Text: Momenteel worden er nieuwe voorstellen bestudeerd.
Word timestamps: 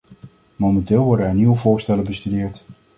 Momenteel 0.55 1.03
worden 1.03 1.25
er 1.25 1.33
nieuwe 1.33 1.55
voorstellen 1.55 2.03
bestudeerd. 2.03 2.63